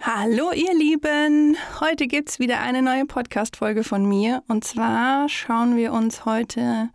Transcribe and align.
Hallo 0.00 0.52
ihr 0.52 0.74
Lieben, 0.74 1.56
heute 1.80 2.06
gibt 2.06 2.28
es 2.28 2.38
wieder 2.38 2.60
eine 2.60 2.82
neue 2.82 3.06
Podcast-Folge 3.06 3.82
von 3.82 4.06
mir. 4.06 4.42
Und 4.46 4.62
zwar 4.62 5.28
schauen 5.28 5.76
wir 5.76 5.92
uns 5.92 6.24
heute 6.26 6.90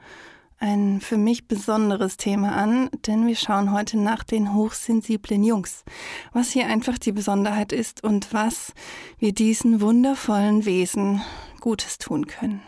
ein 0.60 1.02
für 1.02 1.18
mich 1.18 1.48
besonderes 1.48 2.18
Thema 2.18 2.56
an, 2.56 2.90
denn 3.08 3.26
wir 3.26 3.36
schauen 3.36 3.74
heute 3.74 3.98
nach 3.98 4.24
den 4.24 4.54
hochsensiblen 4.54 5.44
Jungs, 5.44 5.84
was 6.32 6.52
hier 6.52 6.68
einfach 6.68 7.00
die 7.00 7.12
Besonderheit 7.12 7.74
ist 7.74 8.04
und 8.04 8.34
was 8.34 8.72
wir 9.18 9.34
diesen 9.34 9.82
wundervollen 9.82 10.66
Wesen 10.66 11.22
Gutes 11.60 11.98
tun 11.98 12.28
können. 12.28 12.62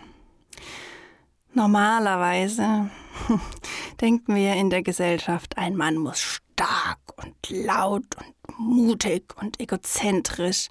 Normalerweise 1.53 2.89
denken 4.01 4.35
wir 4.35 4.55
in 4.55 4.71
der 4.71 4.81
Gesellschaft, 4.81 5.57
ein 5.59 5.75
Mann 5.75 5.95
muss 5.95 6.19
stark 6.19 6.99
und 7.17 7.35
laut 7.49 8.15
und 8.17 8.42
mutig 8.57 9.33
und 9.39 9.59
egozentrisch 9.59 10.69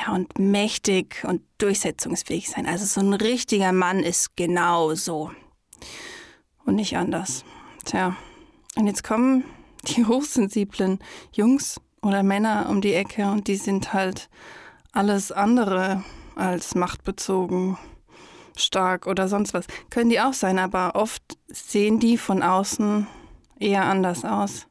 ja, 0.00 0.12
und 0.12 0.38
mächtig 0.38 1.24
und 1.24 1.42
durchsetzungsfähig 1.58 2.48
sein. 2.48 2.66
Also 2.66 2.84
so 2.84 3.00
ein 3.00 3.14
richtiger 3.14 3.72
Mann 3.72 4.00
ist 4.00 4.36
genau 4.36 4.94
so 4.94 5.30
und 6.64 6.76
nicht 6.76 6.96
anders. 6.96 7.44
Tja, 7.84 8.16
und 8.76 8.86
jetzt 8.86 9.04
kommen 9.04 9.44
die 9.88 10.04
hochsensiblen 10.06 10.98
Jungs 11.32 11.80
oder 12.02 12.22
Männer 12.22 12.66
um 12.68 12.80
die 12.80 12.94
Ecke 12.94 13.30
und 13.30 13.48
die 13.48 13.56
sind 13.56 13.92
halt 13.92 14.28
alles 14.92 15.32
andere 15.32 16.04
als 16.34 16.74
machtbezogen, 16.74 17.78
stark 18.56 19.06
oder 19.06 19.28
sonst 19.28 19.54
was. 19.54 19.66
Können 19.90 20.10
die 20.10 20.20
auch 20.20 20.32
sein, 20.32 20.58
aber 20.58 20.94
oft 20.94 21.22
sehen 21.48 22.00
die 22.00 22.18
von 22.18 22.42
außen 22.42 23.06
eher 23.58 23.84
anders 23.84 24.24
aus. 24.24 24.66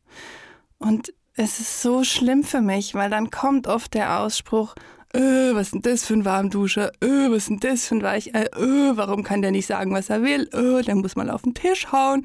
Und 0.78 1.14
es 1.36 1.60
ist 1.60 1.82
so 1.82 2.04
schlimm 2.04 2.44
für 2.44 2.62
mich, 2.62 2.94
weil 2.94 3.10
dann 3.10 3.32
kommt 3.32 3.68
oft 3.68 3.94
der 3.94 4.20
Ausspruch, 4.20 4.76
äh, 5.14 5.54
was 5.54 5.68
ist 5.68 5.74
denn 5.74 5.82
das 5.84 6.06
für 6.06 6.14
ein 6.14 6.26
Warmduscher? 6.26 6.92
Äh, 7.02 7.30
was 7.30 7.44
ist 7.44 7.50
denn 7.50 7.60
das 7.60 7.88
für 7.88 7.96
ein 7.96 8.02
Weichei? 8.02 8.46
Äh, 8.46 8.98
warum 8.98 9.24
kann 9.24 9.42
der 9.42 9.52
nicht 9.52 9.68
sagen, 9.68 9.94
was 9.94 10.10
er 10.10 10.24
will? 10.24 10.50
Äh, 10.54 10.84
der 10.84 10.96
muss 10.96 11.16
mal 11.16 11.30
auf 11.30 11.44
den 11.44 11.54
Tisch 11.54 11.92
hauen. 11.92 12.24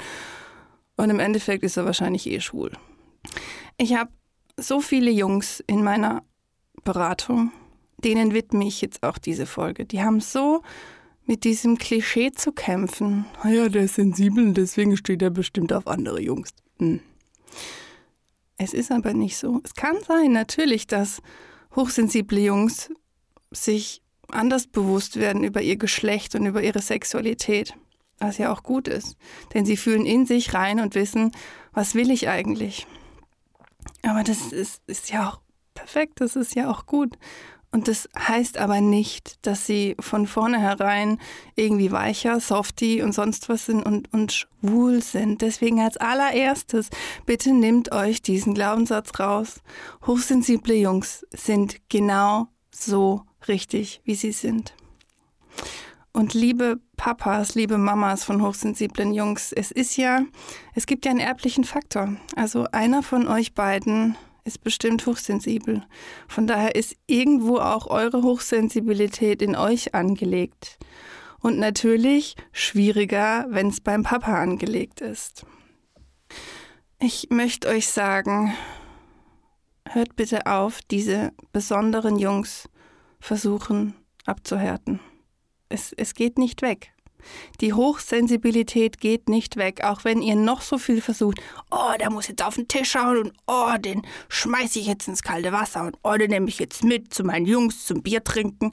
Und 0.96 1.10
im 1.10 1.20
Endeffekt 1.20 1.62
ist 1.64 1.76
er 1.76 1.84
wahrscheinlich 1.84 2.26
eh 2.26 2.40
schwul. 2.40 2.72
Ich 3.76 3.94
habe 3.94 4.10
so 4.56 4.80
viele 4.80 5.10
Jungs 5.10 5.62
in 5.66 5.84
meiner 5.84 6.22
Beratung, 6.82 7.52
denen 8.02 8.32
widme 8.32 8.66
ich 8.66 8.80
jetzt 8.80 9.02
auch 9.02 9.18
diese 9.18 9.46
Folge. 9.46 9.84
Die 9.84 10.02
haben 10.02 10.20
so 10.20 10.62
mit 11.26 11.44
diesem 11.44 11.76
Klischee 11.76 12.32
zu 12.32 12.52
kämpfen. 12.52 13.26
Ah 13.42 13.68
der 13.68 13.82
ist 13.82 13.96
sensibel, 13.96 14.52
deswegen 14.54 14.96
steht 14.96 15.20
er 15.20 15.30
bestimmt 15.30 15.72
auf 15.74 15.86
andere 15.86 16.20
Jungs. 16.20 16.50
Hm. 16.78 17.00
Es 18.58 18.74
ist 18.74 18.90
aber 18.90 19.14
nicht 19.14 19.36
so. 19.36 19.60
Es 19.64 19.74
kann 19.74 19.96
sein, 20.06 20.32
natürlich, 20.32 20.86
dass 20.86 21.22
hochsensible 21.74 22.40
Jungs 22.40 22.90
sich 23.50 24.02
anders 24.30 24.66
bewusst 24.66 25.16
werden 25.16 25.44
über 25.44 25.62
ihr 25.62 25.76
Geschlecht 25.76 26.34
und 26.34 26.44
über 26.44 26.62
ihre 26.62 26.82
Sexualität, 26.82 27.74
was 28.18 28.36
ja 28.36 28.52
auch 28.52 28.62
gut 28.62 28.88
ist, 28.88 29.16
denn 29.54 29.64
sie 29.64 29.76
fühlen 29.76 30.04
in 30.04 30.26
sich 30.26 30.52
rein 30.54 30.80
und 30.80 30.94
wissen, 30.94 31.32
was 31.72 31.94
will 31.94 32.10
ich 32.10 32.28
eigentlich. 32.28 32.86
Aber 34.02 34.24
das 34.24 34.52
ist, 34.52 34.82
ist 34.86 35.10
ja 35.10 35.30
auch 35.30 35.40
perfekt, 35.74 36.20
das 36.20 36.36
ist 36.36 36.54
ja 36.54 36.70
auch 36.70 36.84
gut. 36.84 37.16
Und 37.70 37.86
das 37.86 38.08
heißt 38.18 38.56
aber 38.56 38.80
nicht, 38.80 39.44
dass 39.46 39.66
sie 39.66 39.94
von 40.00 40.26
vornherein 40.26 41.18
irgendwie 41.54 41.92
weicher, 41.92 42.40
softy 42.40 43.02
und 43.02 43.12
sonst 43.12 43.50
was 43.50 43.66
sind 43.66 43.84
und, 43.84 44.12
und 44.12 44.32
schwul 44.32 45.02
sind. 45.02 45.42
Deswegen 45.42 45.80
als 45.80 45.98
allererstes, 45.98 46.88
bitte 47.26 47.52
nehmt 47.52 47.92
euch 47.92 48.22
diesen 48.22 48.54
Glaubenssatz 48.54 49.18
raus. 49.20 49.60
Hochsensible 50.06 50.74
Jungs 50.74 51.26
sind 51.30 51.76
genau 51.90 52.48
so 52.70 53.22
richtig, 53.48 54.00
wie 54.04 54.14
sie 54.14 54.32
sind. 54.32 54.74
Und 56.12 56.32
liebe 56.32 56.80
Papas, 56.96 57.54
liebe 57.54 57.76
Mamas 57.76 58.24
von 58.24 58.42
hochsensiblen 58.42 59.12
Jungs, 59.12 59.52
es 59.52 59.70
ist 59.70 59.96
ja, 59.96 60.22
es 60.74 60.86
gibt 60.86 61.04
ja 61.04 61.10
einen 61.10 61.20
erblichen 61.20 61.64
Faktor. 61.64 62.16
Also 62.34 62.66
einer 62.72 63.02
von 63.02 63.28
euch 63.28 63.54
beiden 63.54 64.16
ist 64.48 64.64
bestimmt 64.64 65.06
hochsensibel. 65.06 65.84
Von 66.26 66.46
daher 66.46 66.74
ist 66.74 66.96
irgendwo 67.06 67.58
auch 67.58 67.86
eure 67.86 68.22
Hochsensibilität 68.22 69.42
in 69.42 69.54
euch 69.54 69.94
angelegt. 69.94 70.78
Und 71.40 71.58
natürlich 71.58 72.34
schwieriger, 72.50 73.46
wenn 73.50 73.68
es 73.68 73.80
beim 73.80 74.02
Papa 74.02 74.34
angelegt 74.34 75.00
ist. 75.00 75.46
Ich 76.98 77.28
möchte 77.30 77.68
euch 77.68 77.86
sagen, 77.86 78.54
hört 79.88 80.16
bitte 80.16 80.46
auf, 80.46 80.80
diese 80.90 81.32
besonderen 81.52 82.18
Jungs 82.18 82.68
versuchen 83.20 83.94
abzuhärten. 84.26 84.98
Es, 85.68 85.92
es 85.92 86.14
geht 86.14 86.38
nicht 86.38 86.62
weg. 86.62 86.92
Die 87.60 87.72
Hochsensibilität 87.72 89.00
geht 89.00 89.28
nicht 89.28 89.56
weg, 89.56 89.84
auch 89.84 90.04
wenn 90.04 90.22
ihr 90.22 90.36
noch 90.36 90.62
so 90.62 90.78
viel 90.78 91.00
versucht. 91.00 91.40
Oh, 91.70 91.92
der 91.98 92.10
muss 92.10 92.28
jetzt 92.28 92.42
auf 92.42 92.54
den 92.54 92.68
Tisch 92.68 92.92
schauen 92.92 93.18
und 93.18 93.32
oh, 93.46 93.76
den 93.78 94.02
schmeiße 94.28 94.78
ich 94.78 94.86
jetzt 94.86 95.08
ins 95.08 95.22
kalte 95.22 95.52
Wasser 95.52 95.86
und 95.86 95.98
oh, 96.02 96.16
den 96.16 96.30
nehme 96.30 96.48
ich 96.48 96.58
jetzt 96.58 96.84
mit 96.84 97.12
zu 97.12 97.24
meinen 97.24 97.46
Jungs 97.46 97.86
zum 97.86 98.02
Bier 98.02 98.22
trinken. 98.24 98.72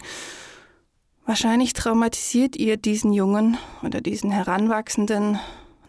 Wahrscheinlich 1.25 1.73
traumatisiert 1.73 2.55
ihr 2.55 2.77
diesen 2.77 3.11
Jungen 3.11 3.57
oder 3.81 3.99
diesen 3.99 4.31
Heranwachsenden 4.31 5.39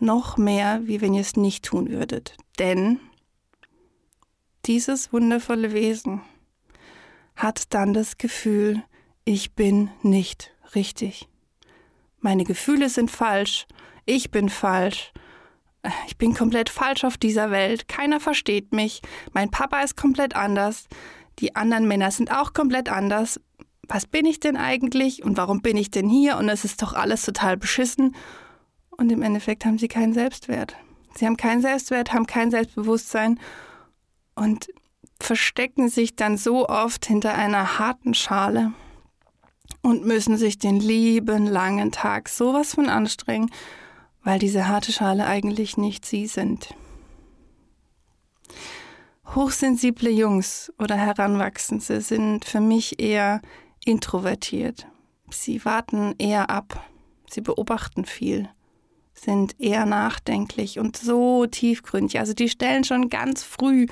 noch 0.00 0.37
mehr, 0.37 0.81
wie 0.84 1.00
wenn 1.00 1.15
ihr 1.15 1.21
es 1.21 1.37
nicht 1.37 1.65
tun 1.65 1.91
würdet. 1.91 2.37
Denn 2.59 3.00
dieses 4.65 5.12
wundervolle 5.12 5.72
Wesen 5.72 6.22
hat 7.34 7.75
dann 7.75 7.93
das 7.93 8.19
Gefühl, 8.19 8.83
ich 9.25 9.55
bin 9.55 9.91
nicht 10.03 10.53
richtig. 10.75 11.28
Meine 12.27 12.43
Gefühle 12.43 12.89
sind 12.89 13.09
falsch. 13.09 13.69
Ich 14.05 14.33
bin 14.33 14.49
falsch. 14.49 15.13
Ich 16.09 16.19
bin 16.19 16.35
komplett 16.35 16.71
falsch 16.71 17.05
auf 17.05 17.17
dieser 17.17 17.53
Welt. 17.53 17.87
Keiner 17.87 18.19
versteht 18.19 18.73
mich. 18.73 19.01
Mein 19.33 19.53
Papa 19.53 19.81
ist 19.83 19.97
komplett 19.97 20.35
anders. 20.35 20.89
Die 21.39 21.55
anderen 21.55 21.87
Männer 21.87 22.11
sind 22.11 22.33
auch 22.33 22.53
komplett 22.53 22.89
anders. 22.89 23.41
Was 23.87 24.09
bin 24.09 24.27
ich 24.27 24.41
denn 24.41 24.57
eigentlich 24.57 25.23
und 25.23 25.37
warum 25.37 25.63
bin 25.63 25.77
ich 25.77 25.93
denn 25.93 26.09
hier? 26.09 26.37
Und 26.37 26.49
es 26.49 26.65
ist 26.65 26.83
doch 26.83 26.95
alles 26.95 27.23
total 27.23 27.57
beschissen. 27.57 28.17
Und 28.91 29.13
im 29.13 29.23
Endeffekt 29.23 29.65
haben 29.65 29.79
sie 29.79 29.87
keinen 29.87 30.13
Selbstwert. 30.13 30.75
Sie 31.15 31.27
haben 31.27 31.37
keinen 31.37 31.63
Selbstwert, 31.63 32.13
haben 32.13 32.27
kein 32.27 32.51
Selbstbewusstsein 32.51 33.39
und 34.35 34.67
verstecken 35.21 35.89
sich 35.89 36.17
dann 36.17 36.39
so 36.39 36.69
oft 36.69 37.07
hinter 37.07 37.35
einer 37.35 37.79
harten 37.79 38.15
Schale 38.15 38.73
und 39.87 40.05
müssen 40.05 40.37
sich 40.37 40.59
den 40.59 40.81
lieben 40.81 41.47
langen 41.47 41.93
Tag 41.93 42.29
sowas 42.29 42.75
von 42.75 42.89
anstrengen, 42.89 43.53
weil 44.25 44.41
diese 44.41 44.67
harte 44.67 44.91
Schale 44.91 45.27
eigentlich 45.27 45.77
nicht 45.77 46.05
sie 46.05 46.27
sind. 46.27 46.75
Hochsensible 49.37 50.11
Jungs 50.11 50.73
oder 50.81 50.97
Heranwachsende 50.97 52.01
sind 52.01 52.45
für 52.45 52.61
mich 52.61 52.99
eher 52.99 53.41
introvertiert. 53.85 54.89
Sie 55.31 55.65
warten 55.65 56.17
eher 56.19 56.51
ab, 56.51 56.85
sie 57.31 57.41
beobachten 57.41 58.07
viel, 58.07 58.49
sind 59.15 59.55
eher 59.60 59.87
nachdenklich 59.87 60.81
und 60.81 60.97
so 60.97 61.47
tiefgründig. 61.47 62.19
Also 62.19 62.34
die 62.34 62.49
stellen 62.49 62.83
schon 62.83 63.09
ganz 63.09 63.45
früh 63.45 63.87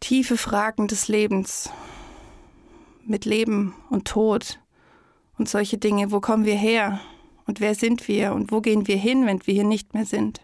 tiefe 0.00 0.36
Fragen 0.36 0.86
des 0.86 1.08
Lebens 1.08 1.70
mit 3.06 3.24
Leben 3.24 3.74
und 3.88 4.06
Tod 4.06 4.58
und 5.38 5.48
solche 5.48 5.78
Dinge. 5.78 6.10
Wo 6.10 6.20
kommen 6.20 6.44
wir 6.44 6.56
her? 6.56 7.00
Und 7.46 7.60
wer 7.60 7.74
sind 7.74 8.08
wir? 8.08 8.34
Und 8.34 8.52
wo 8.52 8.60
gehen 8.60 8.86
wir 8.86 8.96
hin, 8.96 9.26
wenn 9.26 9.46
wir 9.46 9.54
hier 9.54 9.64
nicht 9.64 9.94
mehr 9.94 10.04
sind? 10.04 10.42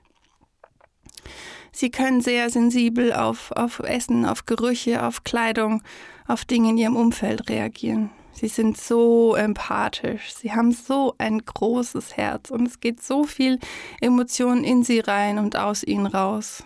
Sie 1.72 1.90
können 1.90 2.20
sehr 2.20 2.50
sensibel 2.50 3.12
auf, 3.12 3.50
auf 3.52 3.80
Essen, 3.80 4.24
auf 4.24 4.46
Gerüche, 4.46 5.04
auf 5.04 5.24
Kleidung, 5.24 5.82
auf 6.26 6.44
Dinge 6.44 6.70
in 6.70 6.78
ihrem 6.78 6.96
Umfeld 6.96 7.50
reagieren. 7.50 8.10
Sie 8.32 8.48
sind 8.48 8.76
so 8.76 9.34
empathisch. 9.34 10.34
Sie 10.34 10.52
haben 10.52 10.72
so 10.72 11.14
ein 11.18 11.38
großes 11.38 12.16
Herz 12.16 12.50
und 12.50 12.66
es 12.66 12.80
geht 12.80 13.02
so 13.02 13.24
viel 13.24 13.58
Emotionen 14.00 14.64
in 14.64 14.82
sie 14.82 15.00
rein 15.00 15.38
und 15.38 15.56
aus 15.56 15.82
ihnen 15.84 16.06
raus. 16.06 16.64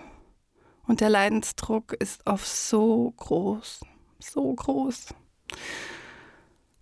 Und 0.87 1.01
der 1.01 1.11
Leidensdruck 1.11 1.93
ist 1.95 2.27
oft 2.27 2.47
so 2.47 3.13
groß, 3.17 3.81
so 4.19 4.53
groß. 4.55 5.07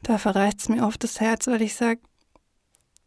Da 0.06 0.18
verreicht 0.18 0.60
es 0.60 0.68
mir 0.68 0.86
oft 0.86 1.02
das 1.02 1.18
Herz, 1.18 1.48
weil 1.48 1.62
ich 1.62 1.74
sage, 1.74 1.98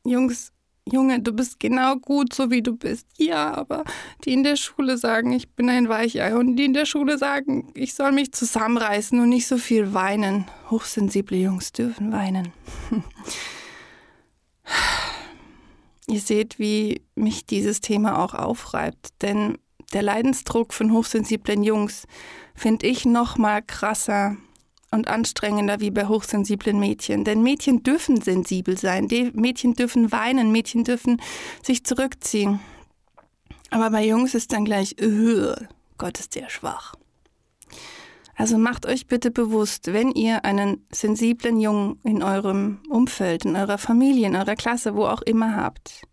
Jungs, 0.04 0.52
Junge, 0.86 1.22
du 1.22 1.32
bist 1.32 1.58
genau 1.58 1.96
gut, 1.96 2.34
so 2.34 2.52
wie 2.52 2.62
du 2.62 2.76
bist. 2.76 3.08
Ja, 3.18 3.54
aber 3.54 3.86
die 4.26 4.34
in 4.34 4.44
der 4.44 4.58
Schule 4.58 4.98
sagen, 4.98 5.32
ich 5.32 5.48
bin 5.48 5.70
ein 5.70 5.88
Weichei 5.88 6.36
und 6.36 6.58
die 6.58 6.66
in 6.66 6.74
der 6.74 6.86
Schule 6.86 7.18
sagen, 7.18 7.72
ich 7.74 7.94
soll 7.94 8.12
mich 8.12 8.34
zusammenreißen 8.34 9.18
und 9.18 9.30
nicht 9.30 9.48
so 9.48 9.58
viel 9.58 9.94
weinen. 9.94 10.52
Hochsensible 10.70 11.38
Jungs 11.38 11.72
dürfen 11.72 12.12
weinen. 12.12 12.52
Ihr 16.08 16.20
seht, 16.20 16.60
wie 16.60 17.02
mich 17.16 17.46
dieses 17.46 17.80
Thema 17.80 18.22
auch 18.22 18.34
aufreibt, 18.34 19.22
denn 19.22 19.58
der 19.94 20.02
Leidensdruck 20.02 20.74
von 20.74 20.92
hochsensiblen 20.92 21.64
Jungs 21.64 22.08
finde 22.56 22.88
ich 22.88 23.06
noch 23.06 23.38
mal 23.38 23.62
krasser 23.62 24.36
und 24.92 25.08
anstrengender 25.08 25.80
wie 25.80 25.92
bei 25.92 26.08
hochsensiblen 26.08 26.80
Mädchen. 26.80 27.24
Denn 27.24 27.44
Mädchen 27.44 27.84
dürfen 27.84 28.22
sensibel 28.22 28.78
sein, 28.78 29.08
Mädchen 29.34 29.74
dürfen 29.74 30.12
weinen, 30.12 30.52
Mädchen 30.52 30.84
dürfen 30.84 31.22
sich 31.64 31.84
zurückziehen. 31.84 32.60
Aber 33.70 33.92
bei 33.92 34.06
Jungs 34.06 34.34
ist 34.34 34.52
dann 34.52 34.66
gleich, 34.66 34.96
Gott 35.98 36.20
ist 36.20 36.36
der 36.36 36.50
schwach. 36.50 36.96
Also 38.36 38.58
macht 38.58 38.86
euch 38.86 39.06
bitte 39.06 39.32
bewusst, 39.32 39.92
wenn 39.92 40.12
ihr 40.12 40.46
einen 40.46 40.86
sensiblen 40.94 41.60
Jungen 41.60 42.00
in 42.04 42.24
eurem 42.24 42.80
Umfeld, 42.90 43.44
in 43.44 43.58
eurer 43.58 43.78
Familie, 43.78 44.28
in 44.28 44.36
eurer 44.38 44.56
Klasse, 44.56 44.96
wo 44.96 45.06
auch 45.06 45.22
immer 45.22 45.58
habt, 45.58 46.04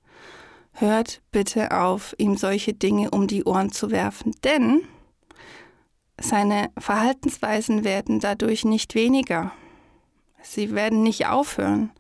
hört 0.73 1.23
bitte 1.31 1.71
auf, 1.71 2.17
ihm 2.19 2.37
solche 2.37 2.75
Dinge 2.75 3.11
um 3.13 3.29
die 3.29 3.45
Ohren 3.45 3.71
zu 3.71 3.93
werfen. 3.93 4.33
Denn 4.43 4.83
seine 6.21 6.71
Verhaltensweisen 6.79 7.85
werden 7.85 8.21
dadurch 8.21 8.65
nicht 8.65 8.95
weniger. 8.95 9.53
Sie 10.43 10.75
werden 10.75 11.03
nicht 11.03 11.27
aufhören. 11.27 11.91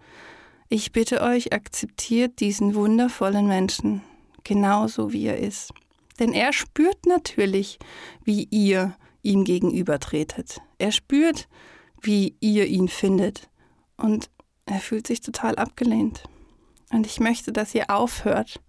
Ich 0.68 0.92
bitte 0.92 1.20
euch, 1.20 1.52
akzeptiert 1.52 2.40
diesen 2.40 2.74
wundervollen 2.74 3.46
Menschen 3.46 4.02
genauso 4.42 5.12
wie 5.12 5.26
er 5.26 5.38
ist. 5.38 5.72
Denn 6.18 6.32
er 6.32 6.52
spürt 6.52 7.04
natürlich, 7.04 7.78
wie 8.24 8.44
ihr 8.50 8.96
ihm 9.22 9.44
gegenübertretet. 9.44 10.60
Er 10.78 10.92
spürt, 10.92 11.48
wie 12.00 12.36
ihr 12.40 12.66
ihn 12.66 12.88
findet. 12.88 13.50
Und 13.96 14.30
er 14.64 14.78
fühlt 14.78 15.06
sich 15.06 15.20
total 15.20 15.56
abgelehnt. 15.56 16.22
Und 16.90 17.06
ich 17.06 17.20
möchte, 17.20 17.52
dass 17.52 17.74
ihr 17.74 17.90
aufhört, 17.90 18.60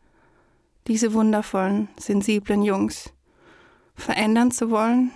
diese 0.88 1.14
wundervollen, 1.14 1.90
sensiblen 2.00 2.64
Jungs 2.64 3.14
verändern 3.96 4.52
zu 4.52 4.70
wollen 4.70 5.12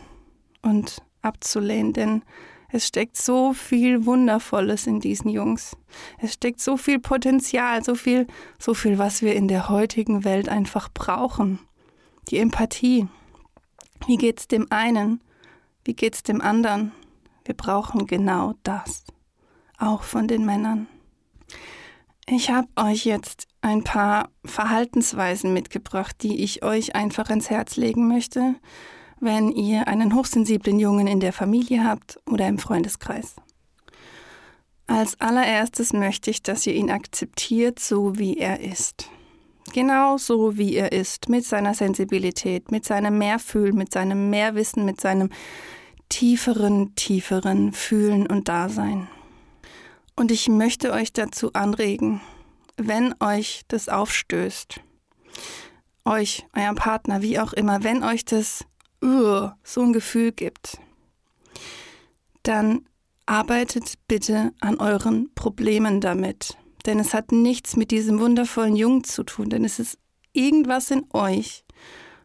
und 0.62 1.02
abzulehnen, 1.22 1.94
denn 1.94 2.24
es 2.74 2.88
steckt 2.88 3.18
so 3.18 3.54
viel 3.54 4.06
Wundervolles 4.06 4.88
in 4.88 5.02
diesen 5.02 5.30
Jungs. 5.30 5.76
Es 6.20 6.34
steckt 6.34 6.62
so 6.62 6.78
viel 6.78 7.00
Potenzial, 7.00 7.84
so 7.84 7.96
viel, 7.96 8.28
so 8.60 8.74
viel, 8.74 8.98
was 8.98 9.22
wir 9.22 9.36
in 9.36 9.50
der 9.50 9.68
heutigen 9.68 10.24
Welt 10.24 10.48
einfach 10.48 10.90
brauchen. 10.94 11.60
Die 12.30 12.38
Empathie. 12.38 13.08
Wie 14.08 14.16
geht's 14.16 14.48
dem 14.48 14.68
einen? 14.72 15.22
Wie 15.84 15.94
geht's 15.94 16.24
dem 16.24 16.42
anderen? 16.42 16.94
Wir 17.44 17.56
brauchen 17.56 18.08
genau 18.08 18.54
das. 18.64 19.04
Auch 19.78 20.04
von 20.04 20.28
den 20.28 20.46
Männern. 20.46 20.88
Ich 22.28 22.50
habe 22.50 22.70
euch 22.78 23.04
jetzt 23.04 23.48
ein 23.62 23.84
paar 23.84 24.30
Verhaltensweisen 24.46 25.54
mitgebracht, 25.54 26.16
die 26.22 26.44
ich 26.44 26.64
euch 26.64 26.96
einfach 26.96 27.30
ans 27.30 27.50
Herz 27.50 27.76
legen 27.76 28.08
möchte, 28.08 28.56
wenn 29.22 29.52
ihr 29.52 29.88
einen 29.88 30.16
hochsensiblen 30.16 30.80
Jungen 30.80 31.08
in 31.08 31.20
der 31.20 31.32
Familie 31.32 31.86
habt 31.86 32.20
oder 32.30 32.48
im 32.48 32.58
Freundeskreis. 32.58 33.36
Als 34.88 35.22
allererstes 35.22 35.94
möchte 35.94 36.32
ich, 36.32 36.44
dass 36.44 36.68
ihr 36.68 36.74
ihn 36.74 36.92
akzeptiert, 36.92 37.80
so 37.80 38.18
wie 38.18 38.38
er 38.38 38.60
ist. 38.60 39.10
Genau 39.74 40.18
so 40.18 40.58
wie 40.58 40.76
er 40.76 40.92
ist, 40.92 41.30
mit 41.30 41.46
seiner 41.46 41.74
Sensibilität, 41.74 42.72
mit 42.72 42.84
seinem 42.84 43.18
Mehrfühlen, 43.18 43.76
mit 43.76 43.94
seinem 43.94 44.30
Mehrwissen, 44.30 44.84
mit 44.84 45.00
seinem 45.00 45.30
tieferen, 46.10 46.94
tieferen 46.96 47.72
Fühlen 47.72 48.28
und 48.28 48.50
Dasein. 48.50 49.08
Und 50.16 50.30
ich 50.30 50.50
möchte 50.50 50.92
euch 50.92 51.14
dazu 51.14 51.54
anregen, 51.54 52.20
wenn 52.76 53.16
euch 53.22 53.62
das 53.70 53.88
aufstößt, 53.88 54.82
euch, 56.04 56.46
euer 56.54 56.74
Partner, 56.74 57.22
wie 57.22 57.40
auch 57.40 57.54
immer, 57.54 57.84
wenn 57.84 58.04
euch 58.04 58.26
das 58.26 58.66
so 59.02 59.82
ein 59.82 59.94
Gefühl 59.94 60.32
gibt, 60.32 60.80
dann 62.44 62.86
arbeitet 63.26 63.94
bitte 64.08 64.52
an 64.60 64.80
euren 64.80 65.34
Problemen 65.34 66.02
damit. 66.02 66.58
Denn 66.86 67.00
es 67.00 67.14
hat 67.14 67.32
nichts 67.32 67.76
mit 67.76 67.92
diesem 67.92 68.20
wundervollen 68.20 68.76
Jungen 68.76 69.04
zu 69.04 69.24
tun, 69.24 69.50
denn 69.50 69.64
es 69.64 69.80
ist 69.80 69.98
irgendwas 70.34 70.90
in 70.92 71.06
euch, 71.14 71.64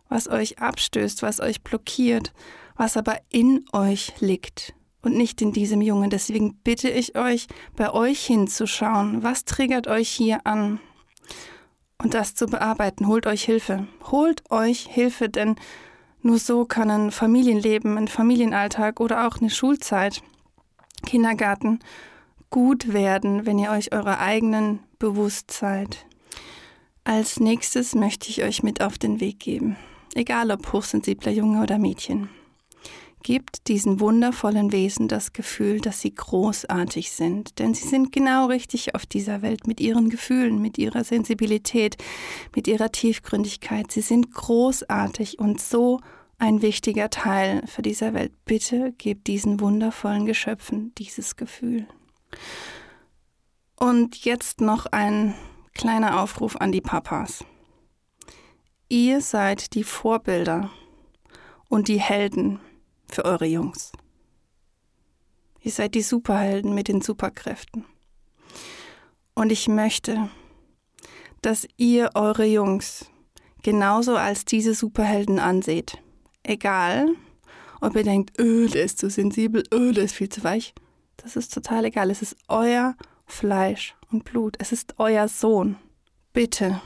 was 0.08 0.28
euch 0.28 0.58
abstößt, 0.58 1.22
was 1.22 1.40
euch 1.40 1.62
blockiert, 1.62 2.32
was 2.76 2.96
aber 2.96 3.18
in 3.30 3.64
euch 3.72 4.14
liegt 4.20 4.74
und 5.02 5.16
nicht 5.16 5.42
in 5.42 5.52
diesem 5.52 5.82
Jungen. 5.82 6.10
Deswegen 6.10 6.56
bitte 6.64 6.88
ich 6.88 7.16
euch, 7.16 7.46
bei 7.76 7.92
euch 7.92 8.24
hinzuschauen, 8.24 9.22
was 9.22 9.44
triggert 9.44 9.88
euch 9.88 10.08
hier 10.08 10.46
an 10.46 10.80
und 11.98 12.14
das 12.14 12.34
zu 12.34 12.46
bearbeiten. 12.46 13.06
Holt 13.06 13.26
euch 13.26 13.44
Hilfe. 13.44 13.86
Holt 14.10 14.50
euch 14.50 14.86
Hilfe, 14.86 15.28
denn 15.28 15.56
nur 16.26 16.38
so 16.38 16.64
kann 16.64 16.90
ein 16.90 17.10
Familienleben, 17.10 17.96
ein 17.96 18.08
Familienalltag 18.08 19.00
oder 19.00 19.26
auch 19.26 19.38
eine 19.38 19.50
Schulzeit, 19.50 20.22
Kindergarten 21.06 21.80
gut 22.50 22.92
werden, 22.92 23.46
wenn 23.46 23.58
ihr 23.58 23.70
euch 23.70 23.92
eurer 23.92 24.18
eigenen 24.18 24.80
bewusst 24.98 25.50
seid. 25.50 26.06
Als 27.04 27.38
nächstes 27.38 27.94
möchte 27.94 28.28
ich 28.28 28.42
euch 28.42 28.62
mit 28.62 28.82
auf 28.82 28.98
den 28.98 29.20
Weg 29.20 29.38
geben, 29.40 29.76
egal 30.14 30.50
ob 30.50 30.72
hochsensibler 30.72 31.32
Junge 31.32 31.62
oder 31.62 31.78
Mädchen. 31.78 32.28
Gebt 33.26 33.66
diesen 33.66 33.98
wundervollen 33.98 34.70
Wesen 34.70 35.08
das 35.08 35.32
Gefühl, 35.32 35.80
dass 35.80 36.00
sie 36.00 36.14
großartig 36.14 37.10
sind, 37.10 37.58
denn 37.58 37.74
sie 37.74 37.88
sind 37.88 38.12
genau 38.12 38.46
richtig 38.46 38.94
auf 38.94 39.04
dieser 39.04 39.42
Welt 39.42 39.66
mit 39.66 39.80
ihren 39.80 40.10
Gefühlen, 40.10 40.62
mit 40.62 40.78
ihrer 40.78 41.02
Sensibilität, 41.02 41.96
mit 42.54 42.68
ihrer 42.68 42.92
Tiefgründigkeit. 42.92 43.90
Sie 43.90 44.00
sind 44.00 44.30
großartig 44.30 45.40
und 45.40 45.60
so 45.60 45.98
ein 46.38 46.62
wichtiger 46.62 47.10
Teil 47.10 47.66
für 47.66 47.82
diese 47.82 48.14
Welt. 48.14 48.32
Bitte 48.44 48.92
gebt 48.96 49.26
diesen 49.26 49.58
wundervollen 49.58 50.24
Geschöpfen 50.24 50.94
dieses 50.94 51.34
Gefühl. 51.34 51.88
Und 53.74 54.24
jetzt 54.24 54.60
noch 54.60 54.86
ein 54.86 55.34
kleiner 55.74 56.22
Aufruf 56.22 56.54
an 56.54 56.70
die 56.70 56.80
Papas. 56.80 57.44
Ihr 58.88 59.20
seid 59.20 59.74
die 59.74 59.82
Vorbilder 59.82 60.70
und 61.68 61.88
die 61.88 61.98
Helden 62.00 62.60
für 63.16 63.24
eure 63.24 63.46
Jungs. 63.46 63.92
Ihr 65.62 65.72
seid 65.72 65.94
die 65.94 66.02
Superhelden 66.02 66.74
mit 66.74 66.88
den 66.88 67.00
Superkräften. 67.00 67.86
Und 69.34 69.50
ich 69.50 69.68
möchte, 69.68 70.28
dass 71.40 71.66
ihr 71.78 72.10
eure 72.14 72.44
Jungs 72.44 73.06
genauso 73.62 74.16
als 74.16 74.44
diese 74.44 74.74
Superhelden 74.74 75.38
anseht 75.38 75.98
egal, 76.42 77.08
ob 77.80 77.96
ihr 77.96 78.04
denkt, 78.04 78.38
öh, 78.38 78.68
der 78.68 78.84
ist 78.84 78.98
zu 78.98 79.08
sensibel, 79.08 79.64
öh, 79.72 79.92
der 79.92 80.04
ist 80.04 80.14
viel 80.14 80.28
zu 80.28 80.44
weich. 80.44 80.74
Das 81.16 81.36
ist 81.36 81.54
total 81.54 81.86
egal. 81.86 82.10
Es 82.10 82.20
ist 82.20 82.36
euer 82.48 82.96
Fleisch 83.24 83.96
und 84.12 84.24
Blut. 84.24 84.56
Es 84.60 84.72
ist 84.72 84.94
euer 84.98 85.26
Sohn. 85.26 85.76
Bitte, 86.34 86.82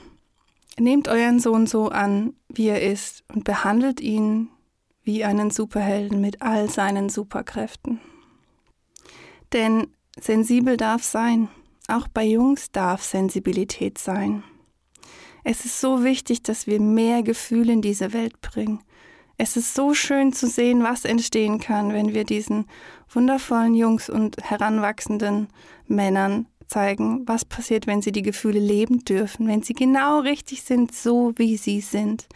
nehmt 0.79 1.09
euren 1.09 1.41
Sohn 1.41 1.67
so 1.67 1.89
an, 1.89 2.35
wie 2.49 2.69
er 2.69 2.83
ist 2.83 3.25
und 3.29 3.43
behandelt 3.43 4.01
ihn 4.01 4.49
wie 5.11 5.25
einen 5.25 5.51
Superhelden 5.51 6.21
mit 6.21 6.41
all 6.41 6.71
seinen 6.71 7.09
Superkräften. 7.09 7.99
Denn 9.53 9.89
sensibel 10.21 10.77
darf 10.77 11.03
sein. 11.03 11.49
Auch 11.89 12.07
bei 12.07 12.25
Jungs 12.25 12.71
darf 12.71 13.03
Sensibilität 13.03 13.99
sein. 13.99 14.45
Es 15.43 15.65
ist 15.65 15.81
so 15.81 16.05
wichtig, 16.05 16.45
dass 16.45 16.69
wir 16.69 16.79
mehr 16.81 17.25
Gefühle 17.25 17.73
in 17.73 17.83
diese 17.83 18.13
Welt 18.13 18.41
bringen. 18.41 18.79
Es 19.37 19.57
ist 19.57 19.75
so 19.75 19.95
schön 19.95 20.33
zu 20.33 20.47
sehen, 20.47 20.85
was 20.85 21.05
entstehen 21.05 21.59
kann, 21.59 21.93
wenn 21.93 22.15
wir 22.15 22.23
diesen 22.23 22.67
wundervollen 23.09 23.75
Jungs 23.75 24.09
und 24.09 24.37
heranwachsenden 24.41 25.49
Männern 25.89 26.47
zeigen, 26.69 27.27
was 27.27 27.45
passiert, 27.45 27.89
wenn 27.89 28.01
sie 28.01 28.13
die 28.13 28.23
Gefühle 28.23 28.61
leben 28.61 29.05
dürfen, 29.05 29.49
wenn 29.49 29.65
sie 29.65 29.73
genau 29.73 30.21
richtig 30.21 30.63
sind, 30.63 30.95
so 30.95 31.33
wie 31.35 31.57
sie 31.57 31.81
sind. 31.81 32.29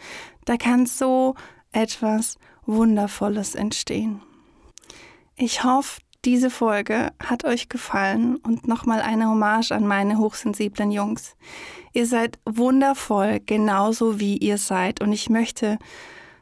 Da 0.43 0.57
kann 0.57 0.87
so 0.87 1.35
etwas 1.71 2.37
Wundervolles 2.65 3.55
entstehen. 3.55 4.21
Ich 5.35 5.63
hoffe, 5.63 6.01
diese 6.23 6.49
Folge 6.49 7.11
hat 7.23 7.43
euch 7.43 7.69
gefallen 7.69 8.37
und 8.37 8.67
nochmal 8.67 9.01
eine 9.01 9.29
Hommage 9.29 9.71
an 9.71 9.85
meine 9.85 10.17
hochsensiblen 10.17 10.91
Jungs. 10.91 11.35
Ihr 11.93 12.07
seid 12.07 12.39
wundervoll, 12.45 13.39
genauso 13.45 14.19
wie 14.19 14.37
ihr 14.37 14.57
seid 14.57 15.01
und 15.01 15.11
ich 15.11 15.29
möchte 15.29 15.77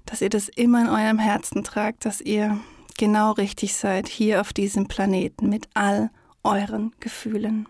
dass 0.06 0.22
ihr 0.22 0.30
das 0.30 0.50
immer 0.50 0.82
in 0.82 0.90
eurem 0.90 1.20
Herzen 1.20 1.64
tragt, 1.64 2.06
dass 2.06 2.22
ihr 2.22 2.60
genau 2.98 3.32
richtig 3.32 3.76
seid 3.76 4.08
hier 4.08 4.42
auf 4.42 4.54
diesem 4.54 4.88
Planeten 4.88 5.50
mit 5.50 5.68
all 5.74 6.12
euren 6.44 6.92
Gefühlen. 7.00 7.68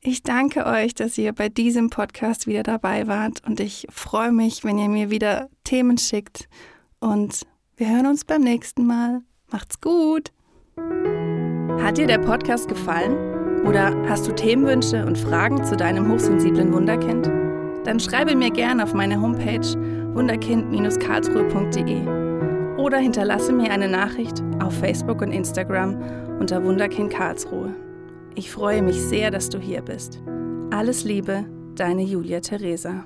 Ich 0.00 0.22
danke 0.22 0.66
euch, 0.66 0.94
dass 0.94 1.16
ihr 1.16 1.32
bei 1.32 1.48
diesem 1.48 1.88
Podcast 1.88 2.46
wieder 2.46 2.62
dabei 2.62 3.06
wart 3.06 3.42
und 3.46 3.60
ich 3.60 3.86
freue 3.90 4.32
mich, 4.32 4.64
wenn 4.64 4.78
ihr 4.78 4.88
mir 4.88 5.10
wieder 5.10 5.48
Themen 5.64 5.96
schickt 5.96 6.48
und 7.04 7.46
wir 7.76 7.90
hören 7.90 8.06
uns 8.06 8.24
beim 8.24 8.40
nächsten 8.40 8.86
Mal. 8.86 9.20
Macht's 9.52 9.78
gut! 9.80 10.32
Hat 11.82 11.98
dir 11.98 12.06
der 12.06 12.18
Podcast 12.18 12.68
gefallen? 12.68 13.66
Oder 13.66 13.94
hast 14.08 14.26
du 14.26 14.34
Themenwünsche 14.34 15.04
und 15.04 15.18
Fragen 15.18 15.62
zu 15.64 15.76
deinem 15.76 16.10
hochsensiblen 16.10 16.72
Wunderkind? 16.72 17.26
Dann 17.84 18.00
schreibe 18.00 18.34
mir 18.34 18.50
gerne 18.50 18.84
auf 18.84 18.94
meine 18.94 19.20
Homepage 19.20 19.60
wunderkind-karlsruhe.de 20.14 22.78
oder 22.78 22.96
hinterlasse 22.98 23.52
mir 23.52 23.70
eine 23.70 23.88
Nachricht 23.88 24.42
auf 24.62 24.72
Facebook 24.78 25.20
und 25.20 25.32
Instagram 25.32 25.98
unter 26.40 26.64
Wunderkind 26.64 27.12
Karlsruhe. 27.12 27.74
Ich 28.34 28.50
freue 28.50 28.80
mich 28.82 28.98
sehr, 29.00 29.30
dass 29.30 29.50
du 29.50 29.58
hier 29.58 29.82
bist. 29.82 30.22
Alles 30.70 31.04
Liebe, 31.04 31.44
deine 31.74 32.02
Julia 32.02 32.40
Theresa. 32.40 33.04